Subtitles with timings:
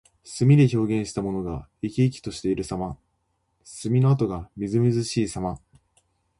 [0.23, 2.97] 墨で表現したものが生き生きしているさま。
[3.63, 5.59] 墨の跡がみずみずしいさま。